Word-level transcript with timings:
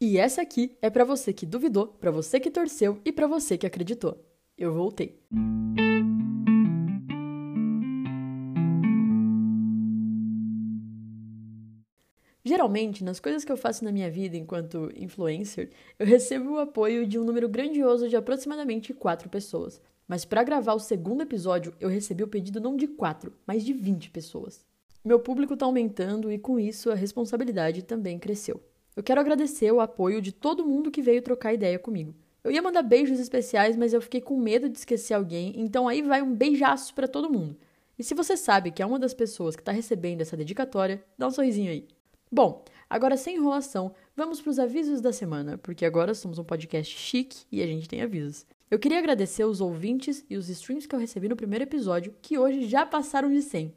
E 0.00 0.16
essa 0.16 0.42
aqui 0.42 0.78
é 0.80 0.88
para 0.88 1.02
você 1.02 1.32
que 1.32 1.44
duvidou, 1.44 1.88
para 1.88 2.12
você 2.12 2.38
que 2.38 2.52
torceu 2.52 3.00
e 3.04 3.10
para 3.10 3.26
você 3.26 3.58
que 3.58 3.66
acreditou. 3.66 4.24
Eu 4.56 4.72
voltei. 4.72 5.20
Geralmente, 12.44 13.02
nas 13.02 13.18
coisas 13.18 13.44
que 13.44 13.50
eu 13.50 13.56
faço 13.56 13.84
na 13.84 13.90
minha 13.90 14.08
vida 14.08 14.36
enquanto 14.36 14.88
influencer, 14.94 15.70
eu 15.98 16.06
recebo 16.06 16.52
o 16.52 16.58
apoio 16.60 17.04
de 17.04 17.18
um 17.18 17.24
número 17.24 17.48
grandioso 17.48 18.08
de 18.08 18.14
aproximadamente 18.14 18.94
quatro 18.94 19.28
pessoas. 19.28 19.80
Mas 20.06 20.24
para 20.24 20.44
gravar 20.44 20.74
o 20.74 20.78
segundo 20.78 21.22
episódio, 21.22 21.74
eu 21.80 21.88
recebi 21.88 22.22
o 22.22 22.28
pedido 22.28 22.60
não 22.60 22.76
de 22.76 22.86
quatro, 22.86 23.34
mas 23.44 23.64
de 23.64 23.72
20 23.72 24.10
pessoas. 24.10 24.64
Meu 25.04 25.18
público 25.18 25.54
está 25.54 25.66
aumentando 25.66 26.30
e 26.30 26.38
com 26.38 26.56
isso 26.56 26.88
a 26.88 26.94
responsabilidade 26.94 27.82
também 27.82 28.16
cresceu. 28.16 28.62
Eu 28.98 29.02
quero 29.04 29.20
agradecer 29.20 29.70
o 29.70 29.80
apoio 29.80 30.20
de 30.20 30.32
todo 30.32 30.66
mundo 30.66 30.90
que 30.90 31.00
veio 31.00 31.22
trocar 31.22 31.54
ideia 31.54 31.78
comigo. 31.78 32.12
Eu 32.42 32.50
ia 32.50 32.60
mandar 32.60 32.82
beijos 32.82 33.20
especiais, 33.20 33.76
mas 33.76 33.92
eu 33.92 34.02
fiquei 34.02 34.20
com 34.20 34.36
medo 34.36 34.68
de 34.68 34.76
esquecer 34.76 35.14
alguém, 35.14 35.52
então 35.56 35.86
aí 35.86 36.02
vai 36.02 36.20
um 36.20 36.34
beijaço 36.34 36.92
para 36.92 37.06
todo 37.06 37.30
mundo. 37.32 37.56
E 37.96 38.02
se 38.02 38.12
você 38.12 38.36
sabe 38.36 38.72
que 38.72 38.82
é 38.82 38.86
uma 38.86 38.98
das 38.98 39.14
pessoas 39.14 39.54
que 39.54 39.62
está 39.62 39.70
recebendo 39.70 40.22
essa 40.22 40.36
dedicatória, 40.36 41.00
dá 41.16 41.28
um 41.28 41.30
sorrisinho 41.30 41.70
aí. 41.70 41.86
Bom, 42.28 42.64
agora 42.90 43.16
sem 43.16 43.36
enrolação, 43.36 43.94
vamos 44.16 44.40
para 44.40 44.50
os 44.50 44.58
avisos 44.58 45.00
da 45.00 45.12
semana, 45.12 45.56
porque 45.58 45.84
agora 45.84 46.12
somos 46.12 46.36
um 46.40 46.44
podcast 46.44 46.92
chique 46.98 47.44
e 47.52 47.62
a 47.62 47.66
gente 47.68 47.88
tem 47.88 48.02
avisos. 48.02 48.48
Eu 48.68 48.80
queria 48.80 48.98
agradecer 48.98 49.44
os 49.44 49.60
ouvintes 49.60 50.26
e 50.28 50.36
os 50.36 50.48
streams 50.48 50.88
que 50.88 50.94
eu 50.96 50.98
recebi 50.98 51.28
no 51.28 51.36
primeiro 51.36 51.62
episódio, 51.62 52.16
que 52.20 52.36
hoje 52.36 52.66
já 52.66 52.84
passaram 52.84 53.30
de 53.30 53.42
100. 53.42 53.72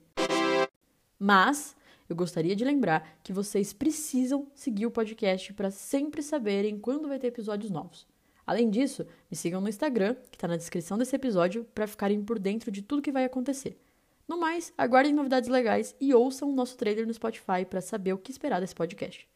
Mas 1.19 1.75
eu 2.11 2.15
gostaria 2.15 2.55
de 2.55 2.65
lembrar 2.65 3.17
que 3.23 3.31
vocês 3.31 3.71
precisam 3.71 4.45
seguir 4.53 4.85
o 4.85 4.91
podcast 4.91 5.53
para 5.53 5.71
sempre 5.71 6.21
saberem 6.21 6.77
quando 6.77 7.07
vai 7.07 7.17
ter 7.17 7.27
episódios 7.27 7.71
novos. 7.71 8.05
Além 8.45 8.69
disso, 8.69 9.07
me 9.29 9.37
sigam 9.37 9.61
no 9.61 9.69
Instagram, 9.69 10.15
que 10.29 10.35
está 10.35 10.47
na 10.47 10.57
descrição 10.57 10.97
desse 10.97 11.15
episódio, 11.15 11.65
para 11.73 11.87
ficarem 11.87 12.21
por 12.21 12.37
dentro 12.37 12.69
de 12.69 12.81
tudo 12.81 13.01
que 13.01 13.11
vai 13.11 13.23
acontecer. 13.23 13.79
No 14.27 14.37
mais, 14.37 14.73
aguardem 14.77 15.13
novidades 15.13 15.49
legais 15.49 15.95
e 16.01 16.13
ouçam 16.13 16.49
o 16.49 16.53
nosso 16.53 16.77
trailer 16.77 17.07
no 17.07 17.13
Spotify 17.13 17.63
para 17.69 17.79
saber 17.79 18.11
o 18.11 18.17
que 18.17 18.31
esperar 18.31 18.59
desse 18.59 18.75
podcast. 18.75 19.30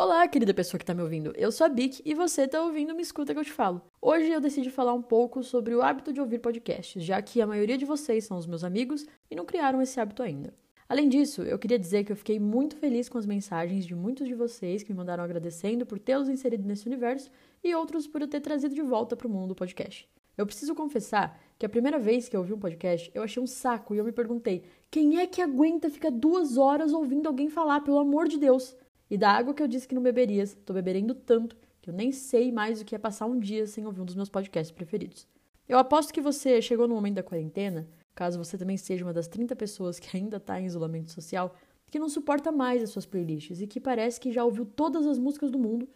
Olá, 0.00 0.28
querida 0.28 0.54
pessoa 0.54 0.78
que 0.78 0.84
está 0.84 0.94
me 0.94 1.02
ouvindo. 1.02 1.32
Eu 1.36 1.50
sou 1.50 1.64
a 1.64 1.68
Bic 1.68 2.00
e 2.04 2.14
você 2.14 2.42
está 2.42 2.62
ouvindo 2.62 2.94
Me 2.94 3.02
Escuta 3.02 3.32
que 3.34 3.40
eu 3.40 3.44
te 3.44 3.50
falo. 3.50 3.82
Hoje 4.00 4.30
eu 4.30 4.40
decidi 4.40 4.70
falar 4.70 4.94
um 4.94 5.02
pouco 5.02 5.42
sobre 5.42 5.74
o 5.74 5.82
hábito 5.82 6.12
de 6.12 6.20
ouvir 6.20 6.38
podcasts, 6.38 7.02
já 7.02 7.20
que 7.20 7.40
a 7.40 7.46
maioria 7.48 7.76
de 7.76 7.84
vocês 7.84 8.24
são 8.24 8.38
os 8.38 8.46
meus 8.46 8.62
amigos 8.62 9.04
e 9.28 9.34
não 9.34 9.44
criaram 9.44 9.82
esse 9.82 9.98
hábito 9.98 10.22
ainda. 10.22 10.54
Além 10.88 11.08
disso, 11.08 11.42
eu 11.42 11.58
queria 11.58 11.80
dizer 11.80 12.04
que 12.04 12.12
eu 12.12 12.16
fiquei 12.16 12.38
muito 12.38 12.76
feliz 12.76 13.08
com 13.08 13.18
as 13.18 13.26
mensagens 13.26 13.84
de 13.84 13.92
muitos 13.96 14.28
de 14.28 14.36
vocês 14.36 14.84
que 14.84 14.92
me 14.92 14.98
mandaram 14.98 15.24
agradecendo 15.24 15.84
por 15.84 15.98
tê-los 15.98 16.28
inserido 16.28 16.64
nesse 16.64 16.86
universo 16.86 17.28
e 17.64 17.74
outros 17.74 18.06
por 18.06 18.22
eu 18.22 18.28
ter 18.28 18.38
trazido 18.38 18.76
de 18.76 18.82
volta 18.82 19.16
para 19.16 19.26
o 19.26 19.30
mundo 19.30 19.48
do 19.48 19.54
podcast. 19.56 20.08
Eu 20.36 20.46
preciso 20.46 20.76
confessar 20.76 21.36
que 21.58 21.66
a 21.66 21.68
primeira 21.68 21.98
vez 21.98 22.28
que 22.28 22.36
eu 22.36 22.40
ouvi 22.40 22.54
um 22.54 22.60
podcast, 22.60 23.10
eu 23.12 23.24
achei 23.24 23.42
um 23.42 23.48
saco 23.48 23.96
e 23.96 23.98
eu 23.98 24.04
me 24.04 24.12
perguntei: 24.12 24.62
quem 24.92 25.18
é 25.18 25.26
que 25.26 25.42
aguenta 25.42 25.90
ficar 25.90 26.12
duas 26.12 26.56
horas 26.56 26.92
ouvindo 26.92 27.26
alguém 27.26 27.50
falar, 27.50 27.80
pelo 27.80 27.98
amor 27.98 28.28
de 28.28 28.38
Deus? 28.38 28.76
E 29.10 29.16
da 29.16 29.30
água 29.30 29.54
que 29.54 29.62
eu 29.62 29.68
disse 29.68 29.88
que 29.88 29.94
não 29.94 30.02
beberias, 30.02 30.56
tô 30.66 30.72
beberendo 30.72 31.14
tanto 31.14 31.56
que 31.80 31.88
eu 31.88 31.94
nem 31.94 32.12
sei 32.12 32.52
mais 32.52 32.80
o 32.80 32.84
que 32.84 32.94
é 32.94 32.98
passar 32.98 33.26
um 33.26 33.38
dia 33.38 33.66
sem 33.66 33.86
ouvir 33.86 34.00
um 34.00 34.04
dos 34.04 34.14
meus 34.14 34.28
podcasts 34.28 34.70
preferidos. 34.70 35.26
Eu 35.68 35.78
aposto 35.78 36.12
que 36.12 36.20
você 36.20 36.60
chegou 36.60 36.88
no 36.88 36.94
momento 36.94 37.16
da 37.16 37.22
quarentena, 37.22 37.88
caso 38.14 38.38
você 38.38 38.58
também 38.58 38.76
seja 38.76 39.04
uma 39.04 39.12
das 39.12 39.28
30 39.28 39.54
pessoas 39.56 39.98
que 39.98 40.16
ainda 40.16 40.38
está 40.38 40.60
em 40.60 40.66
isolamento 40.66 41.10
social, 41.10 41.54
que 41.90 41.98
não 41.98 42.08
suporta 42.08 42.52
mais 42.52 42.82
as 42.82 42.90
suas 42.90 43.06
playlists 43.06 43.60
e 43.60 43.66
que 43.66 43.80
parece 43.80 44.20
que 44.20 44.32
já 44.32 44.44
ouviu 44.44 44.66
todas 44.66 45.06
as 45.06 45.18
músicas 45.18 45.50
do 45.50 45.58
mundo 45.58 45.88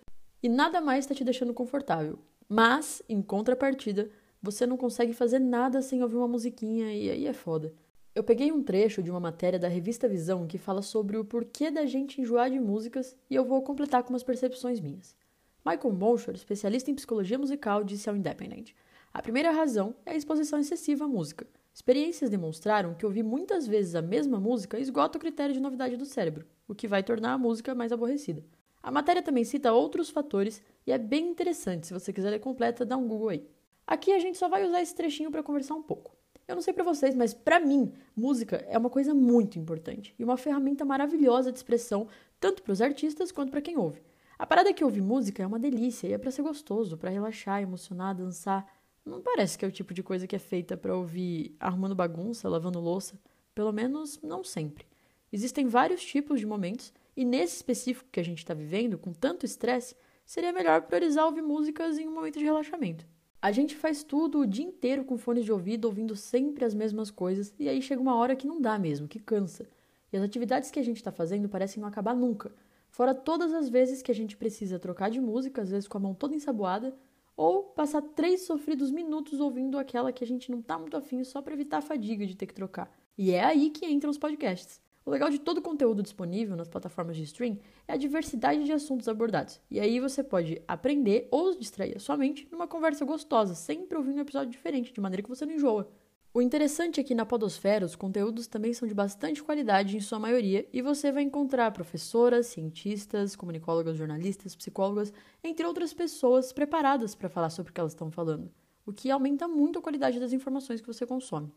e 0.42 0.48
nada 0.48 0.80
mais 0.80 1.04
está 1.04 1.14
te 1.14 1.24
deixando 1.24 1.54
confortável. 1.54 2.18
Mas, 2.48 3.02
em 3.08 3.22
contrapartida, 3.22 4.10
você 4.42 4.66
não 4.66 4.76
consegue 4.76 5.12
fazer 5.12 5.38
nada 5.38 5.80
sem 5.80 6.02
ouvir 6.02 6.16
uma 6.16 6.28
musiquinha 6.28 6.92
e 6.92 7.10
aí 7.10 7.26
é 7.26 7.32
foda. 7.32 7.72
Eu 8.14 8.22
peguei 8.22 8.52
um 8.52 8.62
trecho 8.62 9.02
de 9.02 9.10
uma 9.10 9.18
matéria 9.18 9.58
da 9.58 9.68
revista 9.68 10.06
Visão 10.06 10.46
que 10.46 10.58
fala 10.58 10.82
sobre 10.82 11.16
o 11.16 11.24
porquê 11.24 11.70
da 11.70 11.86
gente 11.86 12.20
enjoar 12.20 12.50
de 12.50 12.60
músicas 12.60 13.16
e 13.30 13.34
eu 13.34 13.42
vou 13.42 13.62
completar 13.62 14.02
com 14.02 14.10
umas 14.10 14.22
percepções 14.22 14.80
minhas. 14.80 15.16
Michael 15.64 15.94
Monshore, 15.94 16.36
especialista 16.36 16.90
em 16.90 16.94
psicologia 16.94 17.38
musical, 17.38 17.82
disse 17.82 18.10
ao 18.10 18.16
Independent: 18.16 18.72
A 19.14 19.22
primeira 19.22 19.50
razão 19.50 19.94
é 20.04 20.10
a 20.10 20.14
exposição 20.14 20.58
excessiva 20.58 21.06
à 21.06 21.08
música. 21.08 21.46
Experiências 21.72 22.28
demonstraram 22.28 22.92
que 22.92 23.06
ouvir 23.06 23.22
muitas 23.22 23.66
vezes 23.66 23.94
a 23.94 24.02
mesma 24.02 24.38
música 24.38 24.78
esgota 24.78 25.16
o 25.16 25.20
critério 25.20 25.54
de 25.54 25.60
novidade 25.60 25.96
do 25.96 26.04
cérebro, 26.04 26.44
o 26.68 26.74
que 26.74 26.86
vai 26.86 27.02
tornar 27.02 27.32
a 27.32 27.38
música 27.38 27.74
mais 27.74 27.92
aborrecida. 27.92 28.44
A 28.82 28.90
matéria 28.90 29.22
também 29.22 29.42
cita 29.42 29.72
outros 29.72 30.10
fatores 30.10 30.60
e 30.86 30.92
é 30.92 30.98
bem 30.98 31.30
interessante, 31.30 31.86
se 31.86 31.94
você 31.94 32.12
quiser 32.12 32.28
ler 32.28 32.40
completa, 32.40 32.84
dá 32.84 32.94
um 32.94 33.08
Google 33.08 33.30
aí. 33.30 33.48
Aqui 33.86 34.12
a 34.12 34.18
gente 34.18 34.36
só 34.36 34.50
vai 34.50 34.66
usar 34.66 34.82
esse 34.82 34.94
trechinho 34.94 35.30
para 35.30 35.42
conversar 35.42 35.76
um 35.76 35.82
pouco. 35.82 36.14
Eu 36.46 36.54
não 36.54 36.62
sei 36.62 36.72
para 36.72 36.84
vocês, 36.84 37.14
mas 37.14 37.32
para 37.32 37.60
mim, 37.60 37.92
música 38.16 38.56
é 38.68 38.76
uma 38.76 38.90
coisa 38.90 39.14
muito 39.14 39.58
importante 39.58 40.14
e 40.18 40.24
uma 40.24 40.36
ferramenta 40.36 40.84
maravilhosa 40.84 41.52
de 41.52 41.58
expressão, 41.58 42.08
tanto 42.40 42.62
para 42.62 42.72
os 42.72 42.82
artistas 42.82 43.30
quanto 43.30 43.50
para 43.50 43.62
quem 43.62 43.76
ouve. 43.76 44.02
A 44.38 44.46
parada 44.46 44.74
que 44.74 44.84
ouvir 44.84 45.00
música 45.00 45.42
é 45.42 45.46
uma 45.46 45.58
delícia 45.58 46.08
e 46.08 46.12
é 46.12 46.18
para 46.18 46.30
ser 46.30 46.42
gostoso, 46.42 46.96
para 46.96 47.10
relaxar, 47.10 47.62
emocionar, 47.62 48.14
dançar. 48.14 48.66
Não 49.04 49.20
parece 49.20 49.56
que 49.56 49.64
é 49.64 49.68
o 49.68 49.72
tipo 49.72 49.94
de 49.94 50.02
coisa 50.02 50.26
que 50.26 50.34
é 50.34 50.38
feita 50.38 50.76
para 50.76 50.96
ouvir 50.96 51.54
arrumando 51.60 51.94
bagunça, 51.94 52.48
lavando 52.48 52.80
louça, 52.80 53.18
pelo 53.54 53.72
menos 53.72 54.20
não 54.20 54.42
sempre. 54.42 54.84
Existem 55.32 55.68
vários 55.68 56.04
tipos 56.04 56.40
de 56.40 56.46
momentos 56.46 56.92
e 57.16 57.24
nesse 57.24 57.56
específico 57.56 58.08
que 58.10 58.20
a 58.20 58.24
gente 58.24 58.38
está 58.38 58.52
vivendo, 58.52 58.98
com 58.98 59.12
tanto 59.12 59.46
estresse, 59.46 59.94
seria 60.26 60.52
melhor 60.52 60.82
priorizar 60.82 61.26
ouvir 61.26 61.42
músicas 61.42 61.98
em 61.98 62.08
um 62.08 62.14
momento 62.14 62.38
de 62.38 62.44
relaxamento. 62.44 63.06
A 63.42 63.50
gente 63.50 63.74
faz 63.74 64.04
tudo 64.04 64.38
o 64.38 64.46
dia 64.46 64.64
inteiro 64.64 65.04
com 65.04 65.18
fones 65.18 65.44
de 65.44 65.50
ouvido, 65.50 65.86
ouvindo 65.86 66.14
sempre 66.14 66.64
as 66.64 66.72
mesmas 66.72 67.10
coisas, 67.10 67.52
e 67.58 67.68
aí 67.68 67.82
chega 67.82 68.00
uma 68.00 68.14
hora 68.14 68.36
que 68.36 68.46
não 68.46 68.60
dá 68.60 68.78
mesmo, 68.78 69.08
que 69.08 69.18
cansa. 69.18 69.68
E 70.12 70.16
as 70.16 70.22
atividades 70.22 70.70
que 70.70 70.78
a 70.78 70.82
gente 70.84 70.98
está 70.98 71.10
fazendo 71.10 71.48
parecem 71.48 71.80
não 71.80 71.88
acabar 71.88 72.14
nunca. 72.14 72.54
Fora 72.88 73.12
todas 73.12 73.52
as 73.52 73.68
vezes 73.68 74.00
que 74.00 74.12
a 74.12 74.14
gente 74.14 74.36
precisa 74.36 74.78
trocar 74.78 75.10
de 75.10 75.20
música, 75.20 75.60
às 75.60 75.70
vezes 75.70 75.88
com 75.88 75.98
a 75.98 76.00
mão 76.00 76.14
toda 76.14 76.36
ensaboada, 76.36 76.96
ou 77.36 77.64
passar 77.64 78.00
três 78.00 78.42
sofridos 78.42 78.92
minutos 78.92 79.40
ouvindo 79.40 79.76
aquela 79.76 80.12
que 80.12 80.22
a 80.22 80.26
gente 80.26 80.48
não 80.48 80.62
tá 80.62 80.78
muito 80.78 80.96
afim 80.96 81.24
só 81.24 81.42
para 81.42 81.54
evitar 81.54 81.78
a 81.78 81.82
fadiga 81.82 82.24
de 82.24 82.36
ter 82.36 82.46
que 82.46 82.54
trocar. 82.54 82.96
E 83.18 83.32
é 83.32 83.42
aí 83.42 83.70
que 83.70 83.84
entram 83.86 84.10
os 84.12 84.18
podcasts. 84.18 84.80
O 85.04 85.10
legal 85.10 85.30
de 85.30 85.40
todo 85.40 85.58
o 85.58 85.62
conteúdo 85.62 86.02
disponível 86.02 86.56
nas 86.56 86.68
plataformas 86.68 87.16
de 87.16 87.24
stream 87.24 87.58
é 87.88 87.94
a 87.94 87.96
diversidade 87.96 88.62
de 88.64 88.72
assuntos 88.72 89.08
abordados. 89.08 89.60
E 89.68 89.80
aí 89.80 89.98
você 89.98 90.22
pode 90.22 90.62
aprender 90.68 91.26
ou 91.30 91.56
distrair 91.56 91.96
a 91.96 92.00
sua 92.00 92.16
mente 92.16 92.46
numa 92.52 92.68
conversa 92.68 93.04
gostosa, 93.04 93.54
sempre 93.54 93.98
ouvindo 93.98 94.18
um 94.18 94.22
episódio 94.22 94.50
diferente, 94.50 94.92
de 94.92 95.00
maneira 95.00 95.22
que 95.22 95.28
você 95.28 95.44
não 95.44 95.54
enjoa. 95.54 95.90
O 96.34 96.40
interessante 96.40 96.98
é 96.98 97.04
que 97.04 97.14
na 97.14 97.26
Podosfera 97.26 97.84
os 97.84 97.96
conteúdos 97.96 98.46
também 98.46 98.72
são 98.72 98.88
de 98.88 98.94
bastante 98.94 99.42
qualidade 99.42 99.96
em 99.96 100.00
sua 100.00 100.18
maioria 100.18 100.66
e 100.72 100.80
você 100.80 101.12
vai 101.12 101.24
encontrar 101.24 101.70
professoras, 101.72 102.46
cientistas, 102.46 103.36
comunicólogas, 103.36 103.98
jornalistas, 103.98 104.54
psicólogas, 104.54 105.12
entre 105.44 105.66
outras 105.66 105.92
pessoas 105.92 106.50
preparadas 106.50 107.14
para 107.14 107.28
falar 107.28 107.50
sobre 107.50 107.70
o 107.70 107.74
que 107.74 107.80
elas 107.80 107.92
estão 107.92 108.10
falando, 108.10 108.50
o 108.86 108.92
que 108.94 109.10
aumenta 109.10 109.46
muito 109.46 109.78
a 109.78 109.82
qualidade 109.82 110.18
das 110.18 110.32
informações 110.32 110.80
que 110.80 110.86
você 110.86 111.04
consome. 111.04 111.52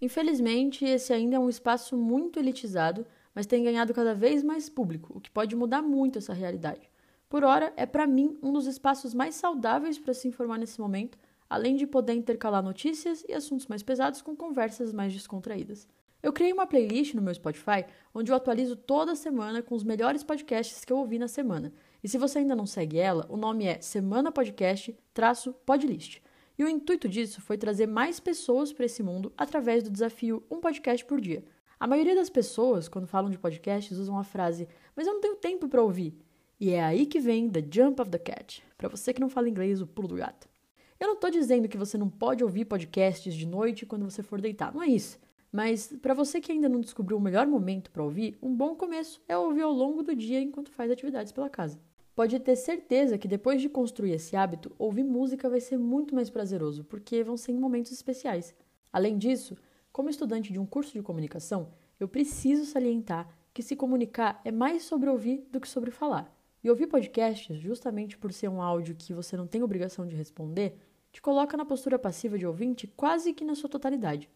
Infelizmente, 0.00 0.84
esse 0.84 1.12
ainda 1.12 1.36
é 1.36 1.38
um 1.38 1.48
espaço 1.48 1.96
muito 1.96 2.38
elitizado, 2.38 3.04
mas 3.34 3.46
tem 3.46 3.64
ganhado 3.64 3.92
cada 3.92 4.14
vez 4.14 4.42
mais 4.42 4.68
público, 4.68 5.16
o 5.16 5.20
que 5.20 5.30
pode 5.30 5.56
mudar 5.56 5.82
muito 5.82 6.18
essa 6.18 6.32
realidade. 6.32 6.88
Por 7.28 7.44
ora, 7.44 7.72
é 7.76 7.84
para 7.84 8.06
mim 8.06 8.38
um 8.42 8.52
dos 8.52 8.66
espaços 8.66 9.12
mais 9.12 9.34
saudáveis 9.34 9.98
para 9.98 10.14
se 10.14 10.28
informar 10.28 10.58
nesse 10.58 10.80
momento, 10.80 11.18
além 11.48 11.76
de 11.76 11.86
poder 11.86 12.14
intercalar 12.14 12.62
notícias 12.62 13.24
e 13.28 13.34
assuntos 13.34 13.66
mais 13.66 13.82
pesados 13.82 14.22
com 14.22 14.36
conversas 14.36 14.92
mais 14.92 15.12
descontraídas. 15.12 15.86
Eu 16.22 16.32
criei 16.32 16.52
uma 16.52 16.66
playlist 16.66 17.14
no 17.14 17.22
meu 17.22 17.32
Spotify 17.34 17.84
onde 18.14 18.32
eu 18.32 18.36
atualizo 18.36 18.76
toda 18.76 19.14
semana 19.14 19.62
com 19.62 19.74
os 19.74 19.84
melhores 19.84 20.24
podcasts 20.24 20.84
que 20.84 20.92
eu 20.92 20.98
ouvi 20.98 21.18
na 21.18 21.28
semana. 21.28 21.72
E 22.02 22.08
se 22.08 22.18
você 22.18 22.38
ainda 22.38 22.56
não 22.56 22.66
segue 22.66 22.98
ela, 22.98 23.26
o 23.28 23.36
nome 23.36 23.66
é 23.66 23.80
Semana 23.80 24.32
Podcast-Podlist. 24.32 26.20
E 26.58 26.64
o 26.64 26.68
intuito 26.68 27.08
disso 27.08 27.40
foi 27.40 27.56
trazer 27.56 27.86
mais 27.86 28.18
pessoas 28.18 28.72
para 28.72 28.84
esse 28.84 29.00
mundo 29.00 29.32
através 29.38 29.84
do 29.84 29.90
desafio 29.90 30.42
Um 30.50 30.60
Podcast 30.60 31.06
por 31.06 31.20
Dia. 31.20 31.44
A 31.78 31.86
maioria 31.86 32.16
das 32.16 32.28
pessoas, 32.28 32.88
quando 32.88 33.06
falam 33.06 33.30
de 33.30 33.38
podcasts, 33.38 33.96
usam 33.96 34.18
a 34.18 34.24
frase 34.24 34.66
Mas 34.96 35.06
eu 35.06 35.14
não 35.14 35.20
tenho 35.20 35.36
tempo 35.36 35.68
para 35.68 35.80
ouvir. 35.80 36.18
E 36.58 36.70
é 36.70 36.82
aí 36.82 37.06
que 37.06 37.20
vem 37.20 37.48
The 37.48 37.64
Jump 37.70 38.02
of 38.02 38.10
the 38.10 38.18
Cat. 38.18 38.64
Para 38.76 38.88
você 38.88 39.14
que 39.14 39.20
não 39.20 39.28
fala 39.28 39.48
inglês, 39.48 39.80
o 39.80 39.86
pulo 39.86 40.08
do 40.08 40.16
gato. 40.16 40.48
Eu 40.98 41.06
não 41.06 41.14
estou 41.14 41.30
dizendo 41.30 41.68
que 41.68 41.78
você 41.78 41.96
não 41.96 42.10
pode 42.10 42.42
ouvir 42.42 42.64
podcasts 42.64 43.32
de 43.32 43.46
noite 43.46 43.86
quando 43.86 44.10
você 44.10 44.20
for 44.20 44.40
deitar, 44.40 44.74
não 44.74 44.82
é 44.82 44.88
isso. 44.88 45.16
Mas 45.52 45.96
para 46.02 46.12
você 46.12 46.40
que 46.40 46.50
ainda 46.50 46.68
não 46.68 46.80
descobriu 46.80 47.18
o 47.18 47.20
melhor 47.20 47.46
momento 47.46 47.88
para 47.92 48.02
ouvir, 48.02 48.36
um 48.42 48.52
bom 48.52 48.74
começo 48.74 49.22
é 49.28 49.38
ouvir 49.38 49.62
ao 49.62 49.72
longo 49.72 50.02
do 50.02 50.12
dia 50.12 50.40
enquanto 50.40 50.72
faz 50.72 50.90
atividades 50.90 51.30
pela 51.30 51.48
casa 51.48 51.78
pode 52.18 52.36
ter 52.40 52.56
certeza 52.56 53.16
que 53.16 53.28
depois 53.28 53.62
de 53.62 53.68
construir 53.68 54.10
esse 54.10 54.34
hábito, 54.34 54.74
ouvir 54.76 55.04
música 55.04 55.48
vai 55.48 55.60
ser 55.60 55.78
muito 55.78 56.16
mais 56.16 56.28
prazeroso, 56.28 56.82
porque 56.82 57.22
vão 57.22 57.36
ser 57.36 57.52
em 57.52 57.60
momentos 57.60 57.92
especiais. 57.92 58.56
Além 58.92 59.16
disso, 59.16 59.56
como 59.92 60.10
estudante 60.10 60.52
de 60.52 60.58
um 60.58 60.66
curso 60.66 60.94
de 60.94 61.00
comunicação, 61.00 61.68
eu 62.00 62.08
preciso 62.08 62.64
salientar 62.64 63.28
que 63.54 63.62
se 63.62 63.76
comunicar 63.76 64.40
é 64.44 64.50
mais 64.50 64.82
sobre 64.82 65.08
ouvir 65.08 65.46
do 65.52 65.60
que 65.60 65.68
sobre 65.68 65.92
falar. 65.92 66.36
E 66.60 66.68
ouvir 66.68 66.88
podcasts, 66.88 67.56
justamente 67.56 68.18
por 68.18 68.32
ser 68.32 68.48
um 68.48 68.60
áudio 68.60 68.96
que 68.96 69.14
você 69.14 69.36
não 69.36 69.46
tem 69.46 69.62
obrigação 69.62 70.04
de 70.04 70.16
responder, 70.16 70.76
te 71.12 71.22
coloca 71.22 71.56
na 71.56 71.64
postura 71.64 72.00
passiva 72.00 72.36
de 72.36 72.44
ouvinte 72.44 72.88
quase 72.88 73.32
que 73.32 73.44
na 73.44 73.54
sua 73.54 73.70
totalidade. 73.70 74.28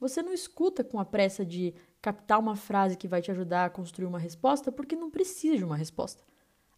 Você 0.00 0.22
não 0.22 0.32
escuta 0.32 0.82
com 0.82 0.98
a 0.98 1.04
pressa 1.04 1.44
de 1.44 1.74
captar 2.00 2.40
uma 2.40 2.56
frase 2.56 2.96
que 2.96 3.06
vai 3.06 3.20
te 3.20 3.30
ajudar 3.30 3.66
a 3.66 3.70
construir 3.70 4.06
uma 4.06 4.18
resposta 4.18 4.72
porque 4.72 4.96
não 4.96 5.10
precisa 5.10 5.58
de 5.58 5.64
uma 5.64 5.76
resposta. 5.76 6.24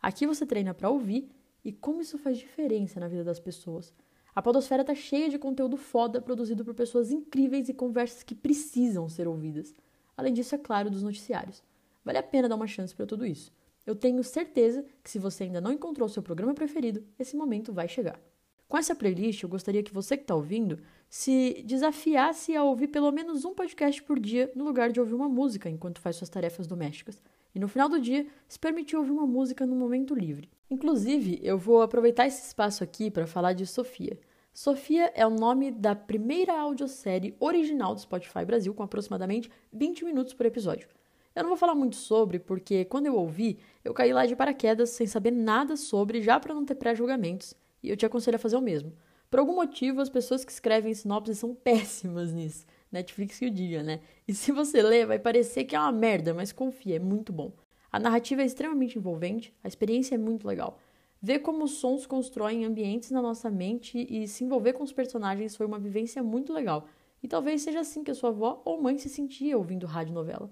Aqui 0.00 0.26
você 0.26 0.46
treina 0.46 0.72
para 0.72 0.90
ouvir 0.90 1.30
e 1.64 1.72
como 1.72 2.00
isso 2.00 2.18
faz 2.18 2.38
diferença 2.38 3.00
na 3.00 3.08
vida 3.08 3.24
das 3.24 3.40
pessoas. 3.40 3.92
A 4.34 4.40
Podosfera 4.40 4.84
tá 4.84 4.94
cheia 4.94 5.28
de 5.28 5.38
conteúdo 5.38 5.76
foda 5.76 6.20
produzido 6.20 6.64
por 6.64 6.74
pessoas 6.74 7.10
incríveis 7.10 7.68
e 7.68 7.74
conversas 7.74 8.22
que 8.22 8.34
precisam 8.34 9.08
ser 9.08 9.26
ouvidas. 9.26 9.74
Além 10.16 10.32
disso, 10.32 10.54
é 10.54 10.58
claro, 10.58 10.90
dos 10.90 11.02
noticiários. 11.02 11.62
Vale 12.04 12.18
a 12.18 12.22
pena 12.22 12.48
dar 12.48 12.54
uma 12.54 12.66
chance 12.66 12.94
para 12.94 13.06
tudo 13.06 13.26
isso. 13.26 13.52
Eu 13.84 13.96
tenho 13.96 14.22
certeza 14.22 14.84
que 15.02 15.10
se 15.10 15.18
você 15.18 15.44
ainda 15.44 15.60
não 15.60 15.72
encontrou 15.72 16.08
seu 16.08 16.22
programa 16.22 16.54
preferido, 16.54 17.04
esse 17.18 17.36
momento 17.36 17.72
vai 17.72 17.88
chegar. 17.88 18.20
Com 18.68 18.76
essa 18.76 18.94
playlist, 18.94 19.42
eu 19.42 19.48
gostaria 19.48 19.82
que 19.82 19.94
você 19.94 20.16
que 20.16 20.24
está 20.24 20.34
ouvindo 20.34 20.78
se 21.08 21.62
desafiasse 21.64 22.54
a 22.54 22.62
ouvir 22.62 22.88
pelo 22.88 23.10
menos 23.10 23.46
um 23.46 23.54
podcast 23.54 24.02
por 24.02 24.20
dia 24.20 24.52
no 24.54 24.62
lugar 24.62 24.92
de 24.92 25.00
ouvir 25.00 25.14
uma 25.14 25.28
música 25.28 25.70
enquanto 25.70 26.00
faz 26.00 26.16
suas 26.16 26.28
tarefas 26.28 26.66
domésticas. 26.66 27.22
E 27.58 27.60
no 27.60 27.66
final 27.66 27.88
do 27.88 28.00
dia, 28.00 28.24
se 28.46 28.56
permitir 28.56 28.96
ouvir 28.96 29.10
uma 29.10 29.26
música 29.26 29.66
no 29.66 29.74
momento 29.74 30.14
livre. 30.14 30.48
Inclusive, 30.70 31.40
eu 31.42 31.58
vou 31.58 31.82
aproveitar 31.82 32.24
esse 32.24 32.46
espaço 32.46 32.84
aqui 32.84 33.10
para 33.10 33.26
falar 33.26 33.52
de 33.52 33.66
Sofia. 33.66 34.16
Sofia 34.54 35.10
é 35.12 35.26
o 35.26 35.30
nome 35.30 35.72
da 35.72 35.92
primeira 35.92 36.56
audiosérie 36.56 37.34
original 37.40 37.96
do 37.96 38.00
Spotify 38.00 38.44
Brasil, 38.44 38.72
com 38.72 38.84
aproximadamente 38.84 39.50
20 39.72 40.04
minutos 40.04 40.34
por 40.34 40.46
episódio. 40.46 40.88
Eu 41.34 41.42
não 41.42 41.50
vou 41.50 41.58
falar 41.58 41.74
muito 41.74 41.96
sobre, 41.96 42.38
porque 42.38 42.84
quando 42.84 43.06
eu 43.06 43.16
ouvi, 43.16 43.58
eu 43.84 43.92
caí 43.92 44.12
lá 44.12 44.24
de 44.24 44.36
paraquedas 44.36 44.90
sem 44.90 45.08
saber 45.08 45.32
nada 45.32 45.76
sobre, 45.76 46.22
já 46.22 46.38
para 46.38 46.54
não 46.54 46.64
ter 46.64 46.76
pré-julgamentos, 46.76 47.54
e 47.82 47.90
eu 47.90 47.96
te 47.96 48.06
aconselho 48.06 48.36
a 48.36 48.38
fazer 48.38 48.56
o 48.56 48.62
mesmo. 48.62 48.92
Por 49.28 49.40
algum 49.40 49.56
motivo, 49.56 50.00
as 50.00 50.08
pessoas 50.08 50.44
que 50.44 50.52
escrevem 50.52 50.94
sinopses 50.94 51.40
são 51.40 51.52
péssimas 51.58 52.32
nisso. 52.32 52.64
Netflix 52.90 53.38
que 53.38 53.46
o 53.46 53.50
diga, 53.50 53.82
né? 53.82 54.00
E 54.26 54.34
se 54.34 54.52
você 54.52 54.82
ler, 54.82 55.06
vai 55.06 55.18
parecer 55.18 55.64
que 55.64 55.76
é 55.76 55.80
uma 55.80 55.92
merda, 55.92 56.32
mas 56.32 56.52
confia, 56.52 56.96
é 56.96 56.98
muito 56.98 57.32
bom. 57.32 57.52
A 57.90 57.98
narrativa 57.98 58.42
é 58.42 58.44
extremamente 58.44 58.98
envolvente, 58.98 59.54
a 59.62 59.68
experiência 59.68 60.14
é 60.14 60.18
muito 60.18 60.46
legal. 60.46 60.78
Ver 61.20 61.40
como 61.40 61.64
os 61.64 61.72
sons 61.72 62.06
constroem 62.06 62.64
ambientes 62.64 63.10
na 63.10 63.20
nossa 63.20 63.50
mente 63.50 64.06
e 64.08 64.28
se 64.28 64.44
envolver 64.44 64.72
com 64.72 64.84
os 64.84 64.92
personagens 64.92 65.56
foi 65.56 65.66
uma 65.66 65.78
vivência 65.78 66.22
muito 66.22 66.52
legal. 66.52 66.86
E 67.22 67.26
talvez 67.26 67.62
seja 67.62 67.80
assim 67.80 68.04
que 68.04 68.10
a 68.10 68.14
sua 68.14 68.30
avó 68.30 68.62
ou 68.64 68.80
mãe 68.80 68.96
se 68.98 69.08
sentia 69.08 69.58
ouvindo 69.58 69.86
rádio 69.86 70.14
novela. 70.14 70.50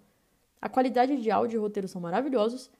A 0.60 0.68
qualidade 0.68 1.16
de 1.20 1.30
áudio 1.30 1.58
e 1.58 1.60
roteiro 1.60 1.86
são 1.86 2.00
maravilhosos 2.00 2.70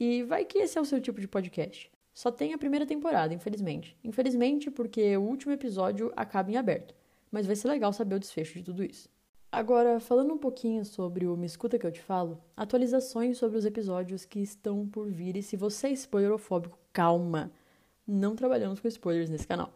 e 0.00 0.22
vai 0.24 0.44
que 0.44 0.58
esse 0.58 0.76
é 0.76 0.80
o 0.80 0.84
seu 0.84 1.00
tipo 1.00 1.20
de 1.20 1.28
podcast. 1.28 1.90
Só 2.12 2.30
tem 2.30 2.54
a 2.54 2.58
primeira 2.58 2.86
temporada, 2.86 3.34
infelizmente. 3.34 3.96
Infelizmente, 4.02 4.70
porque 4.70 5.16
o 5.16 5.22
último 5.22 5.52
episódio 5.52 6.12
acaba 6.16 6.50
em 6.50 6.56
aberto. 6.56 6.94
Mas 7.36 7.44
vai 7.44 7.54
ser 7.54 7.68
legal 7.68 7.92
saber 7.92 8.14
o 8.14 8.18
desfecho 8.18 8.54
de 8.54 8.64
tudo 8.64 8.82
isso. 8.82 9.10
Agora, 9.52 10.00
falando 10.00 10.32
um 10.32 10.38
pouquinho 10.38 10.86
sobre 10.86 11.26
o 11.26 11.36
Me 11.36 11.44
Escuta 11.44 11.78
que 11.78 11.86
eu 11.86 11.92
te 11.92 12.00
falo, 12.00 12.42
atualizações 12.56 13.36
sobre 13.36 13.58
os 13.58 13.66
episódios 13.66 14.24
que 14.24 14.40
estão 14.40 14.88
por 14.88 15.10
vir. 15.10 15.36
E 15.36 15.42
se 15.42 15.54
você 15.54 15.88
é 15.88 15.90
spoilerofóbico, 15.90 16.78
calma! 16.94 17.52
Não 18.06 18.34
trabalhamos 18.34 18.80
com 18.80 18.88
spoilers 18.88 19.28
nesse 19.28 19.46
canal. 19.46 19.70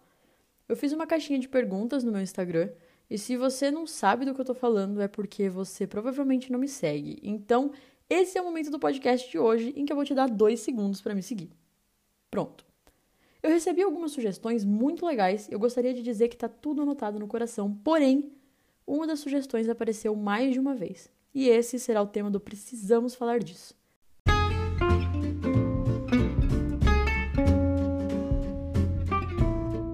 Eu 0.66 0.74
fiz 0.74 0.90
uma 0.94 1.06
caixinha 1.06 1.38
de 1.38 1.50
perguntas 1.50 2.02
no 2.02 2.10
meu 2.10 2.22
Instagram 2.22 2.70
e 3.10 3.18
se 3.18 3.36
você 3.36 3.70
não 3.70 3.86
sabe 3.86 4.24
do 4.24 4.34
que 4.34 4.40
eu 4.40 4.46
tô 4.46 4.54
falando, 4.54 5.02
é 5.02 5.06
porque 5.06 5.50
você 5.50 5.86
provavelmente 5.86 6.50
não 6.50 6.58
me 6.58 6.66
segue. 6.66 7.18
Então, 7.22 7.72
esse 8.08 8.38
é 8.38 8.40
o 8.40 8.44
momento 8.46 8.70
do 8.70 8.78
podcast 8.78 9.30
de 9.30 9.38
hoje 9.38 9.74
em 9.76 9.84
que 9.84 9.92
eu 9.92 9.96
vou 9.96 10.06
te 10.06 10.14
dar 10.14 10.30
dois 10.30 10.60
segundos 10.60 11.02
para 11.02 11.14
me 11.14 11.22
seguir. 11.22 11.50
Pronto. 12.30 12.69
Eu 13.42 13.50
recebi 13.50 13.82
algumas 13.82 14.12
sugestões 14.12 14.66
muito 14.66 15.06
legais 15.06 15.48
eu 15.50 15.58
gostaria 15.58 15.94
de 15.94 16.02
dizer 16.02 16.28
que 16.28 16.36
tá 16.36 16.46
tudo 16.46 16.82
anotado 16.82 17.18
no 17.18 17.26
coração, 17.26 17.72
porém, 17.82 18.30
uma 18.86 19.06
das 19.06 19.20
sugestões 19.20 19.66
apareceu 19.66 20.14
mais 20.14 20.52
de 20.52 20.60
uma 20.60 20.74
vez. 20.74 21.10
E 21.34 21.48
esse 21.48 21.78
será 21.78 22.02
o 22.02 22.06
tema 22.06 22.30
do 22.30 22.38
Precisamos 22.38 23.14
Falar 23.14 23.38
Disso. 23.38 23.74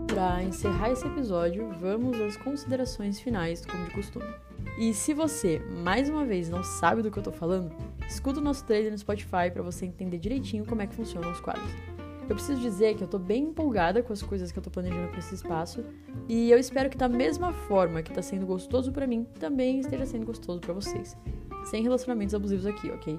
Para 0.08 0.42
encerrar 0.42 0.90
esse 0.90 1.06
episódio, 1.06 1.70
vamos 1.78 2.20
às 2.20 2.36
considerações 2.36 3.20
finais, 3.20 3.64
como 3.64 3.84
de 3.84 3.94
costume. 3.94 4.26
E 4.76 4.92
se 4.92 5.14
você, 5.14 5.60
mais 5.84 6.08
uma 6.08 6.24
vez, 6.24 6.48
não 6.48 6.64
sabe 6.64 7.00
do 7.00 7.12
que 7.12 7.18
eu 7.18 7.22
tô 7.22 7.30
falando, 7.30 7.70
escuta 8.08 8.40
o 8.40 8.42
nosso 8.42 8.64
trailer 8.64 8.90
no 8.90 8.98
Spotify 8.98 9.50
para 9.52 9.62
você 9.62 9.86
entender 9.86 10.18
direitinho 10.18 10.66
como 10.66 10.82
é 10.82 10.86
que 10.86 10.96
funcionam 10.96 11.30
os 11.30 11.40
quadros. 11.40 11.95
Eu 12.28 12.34
preciso 12.34 12.60
dizer 12.60 12.96
que 12.96 13.02
eu 13.02 13.08
tô 13.08 13.18
bem 13.18 13.44
empolgada 13.44 14.02
com 14.02 14.12
as 14.12 14.22
coisas 14.22 14.50
que 14.50 14.58
eu 14.58 14.62
tô 14.62 14.70
planejando 14.70 15.08
para 15.08 15.18
esse 15.18 15.34
espaço, 15.34 15.84
e 16.28 16.50
eu 16.50 16.58
espero 16.58 16.90
que 16.90 16.96
da 16.96 17.08
mesma 17.08 17.52
forma 17.52 18.02
que 18.02 18.12
tá 18.12 18.20
sendo 18.20 18.44
gostoso 18.44 18.90
para 18.90 19.06
mim, 19.06 19.26
também 19.38 19.78
esteja 19.78 20.04
sendo 20.04 20.26
gostoso 20.26 20.60
para 20.60 20.74
vocês. 20.74 21.16
Sem 21.66 21.82
relacionamentos 21.82 22.34
abusivos 22.34 22.66
aqui, 22.66 22.90
ok? 22.90 23.16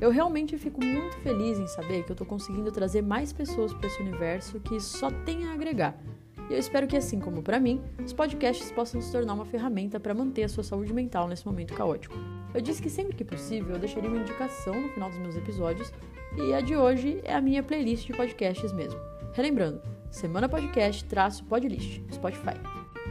Eu 0.00 0.10
realmente 0.10 0.56
fico 0.56 0.82
muito 0.84 1.16
feliz 1.18 1.58
em 1.58 1.66
saber 1.66 2.04
que 2.04 2.12
eu 2.12 2.16
tô 2.16 2.24
conseguindo 2.24 2.70
trazer 2.70 3.02
mais 3.02 3.32
pessoas 3.32 3.74
para 3.74 3.88
esse 3.88 4.00
universo 4.00 4.60
que 4.60 4.78
só 4.80 5.10
tem 5.10 5.48
a 5.48 5.54
agregar 5.54 5.98
e 6.48 6.54
eu 6.54 6.58
espero 6.58 6.86
que, 6.86 6.96
assim 6.96 7.20
como 7.20 7.42
para 7.42 7.60
mim, 7.60 7.80
os 8.04 8.12
podcasts 8.12 8.72
possam 8.72 9.00
se 9.00 9.12
tornar 9.12 9.34
uma 9.34 9.44
ferramenta 9.44 10.00
para 10.00 10.14
manter 10.14 10.44
a 10.44 10.48
sua 10.48 10.64
saúde 10.64 10.94
mental 10.94 11.28
nesse 11.28 11.46
momento 11.46 11.74
caótico. 11.74 12.16
Eu 12.54 12.60
disse 12.60 12.80
que 12.80 12.88
sempre 12.88 13.14
que 13.14 13.24
possível 13.24 13.74
eu 13.74 13.78
deixaria 13.78 14.08
uma 14.08 14.20
indicação 14.20 14.80
no 14.80 14.88
final 14.88 15.10
dos 15.10 15.18
meus 15.18 15.36
episódios, 15.36 15.92
e 16.36 16.54
a 16.54 16.60
de 16.60 16.76
hoje 16.76 17.20
é 17.24 17.34
a 17.34 17.40
minha 17.40 17.62
playlist 17.62 18.06
de 18.06 18.12
podcasts 18.12 18.72
mesmo. 18.72 18.98
Relembrando, 19.32 19.82
Semana 20.10 20.48
Podcast 20.48 21.04
traço 21.04 21.44
Podlist, 21.44 22.02
Spotify. 22.12 22.54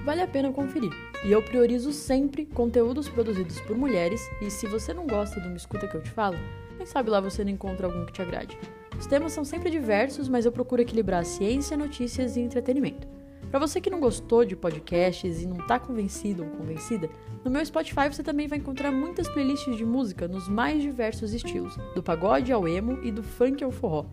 Vale 0.04 0.22
a 0.22 0.28
pena 0.28 0.52
conferir. 0.52 0.92
E 1.24 1.32
eu 1.32 1.42
priorizo 1.42 1.92
sempre 1.92 2.46
conteúdos 2.46 3.10
produzidos 3.10 3.60
por 3.62 3.78
mulheres, 3.78 4.22
e 4.42 4.50
se 4.50 4.68
você 4.68 4.94
não 4.94 5.06
gosta 5.06 5.40
do 5.40 5.50
Me 5.50 5.58
Escuta 5.58 5.88
que 5.88 5.96
eu 5.96 6.02
te 6.02 6.10
falo, 6.12 6.38
quem 6.78 6.86
sabe 6.86 7.10
lá 7.10 7.20
você 7.20 7.44
não 7.44 7.52
encontra 7.52 7.88
algum 7.88 8.06
que 8.06 8.14
te 8.14 8.22
agrade. 8.22 8.58
Os 8.98 9.06
temas 9.06 9.32
são 9.32 9.44
sempre 9.44 9.70
diversos, 9.70 10.28
mas 10.28 10.46
eu 10.46 10.52
procuro 10.52 10.82
equilibrar 10.82 11.24
ciência, 11.26 11.78
notícias 11.78 12.36
e 12.36 12.42
entretenimento. 12.42 13.17
Para 13.50 13.60
você 13.60 13.80
que 13.80 13.90
não 13.90 14.00
gostou 14.00 14.44
de 14.44 14.56
podcasts 14.56 15.42
e 15.42 15.48
não 15.48 15.58
está 15.58 15.80
convencido 15.80 16.44
ou 16.44 16.50
convencida, 16.50 17.10
no 17.46 17.52
meu 17.52 17.66
Spotify 17.66 18.10
você 18.12 18.22
também 18.22 18.48
vai 18.48 18.58
encontrar 18.58 18.92
muitas 18.92 19.30
playlists 19.30 19.78
de 19.78 19.86
música 19.86 20.28
nos 20.28 20.50
mais 20.50 20.82
diversos 20.82 21.34
estilos, 21.34 21.78
do 21.96 22.04
pagode 22.04 22.52
ao 22.52 22.68
emo 22.68 23.00
e 23.04 23.12
do 23.12 23.24
funk 23.24 23.64
ao 23.64 23.72
forró. 23.72 24.06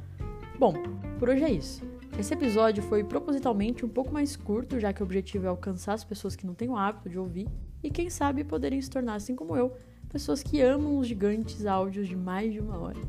Bom, 0.58 0.74
por 1.18 1.28
hoje 1.28 1.42
é 1.42 1.50
isso. 1.50 1.82
Esse 2.16 2.32
episódio 2.32 2.80
foi 2.84 3.02
propositalmente 3.02 3.84
um 3.84 3.88
pouco 3.88 4.12
mais 4.12 4.36
curto, 4.36 4.78
já 4.78 4.92
que 4.92 5.02
o 5.02 5.04
objetivo 5.04 5.46
é 5.46 5.48
alcançar 5.48 5.94
as 5.94 6.04
pessoas 6.04 6.36
que 6.36 6.46
não 6.46 6.54
têm 6.54 6.68
o 6.68 6.76
hábito 6.76 7.10
de 7.10 7.18
ouvir 7.18 7.48
e, 7.82 7.90
quem 7.90 8.08
sabe, 8.08 8.44
poderem 8.44 8.80
se 8.80 8.88
tornar, 8.88 9.16
assim 9.16 9.34
como 9.34 9.56
eu, 9.56 9.72
pessoas 10.08 10.40
que 10.40 10.60
amam 10.60 10.96
os 10.96 11.08
gigantes 11.08 11.66
áudios 11.66 12.06
de 12.06 12.14
mais 12.14 12.52
de 12.52 12.60
uma 12.60 12.78
hora. 12.78 13.00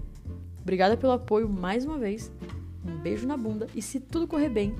Obrigada 0.59 0.97
pelo 0.97 1.13
apoio 1.13 1.47
mais 1.47 1.85
uma 1.85 1.99
vez, 1.99 2.31
um 2.83 2.97
beijo 2.97 3.27
na 3.27 3.37
bunda 3.37 3.67
e, 3.75 3.81
se 3.81 3.99
tudo 3.99 4.27
correr 4.27 4.49
bem, 4.49 4.75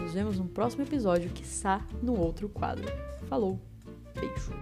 nos 0.00 0.12
vemos 0.12 0.38
no 0.38 0.46
próximo 0.46 0.82
episódio, 0.82 1.30
quiçá 1.30 1.86
no 2.02 2.18
outro 2.18 2.48
quadro. 2.48 2.86
Falou, 3.28 3.60
beijo. 4.14 4.52